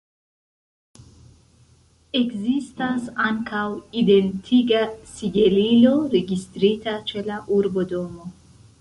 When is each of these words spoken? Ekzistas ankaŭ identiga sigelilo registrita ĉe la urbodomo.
Ekzistas 2.21 3.05
ankaŭ 3.27 3.67
identiga 4.03 4.83
sigelilo 5.13 5.95
registrita 6.19 7.01
ĉe 7.13 7.29
la 7.33 7.43
urbodomo. 7.61 8.31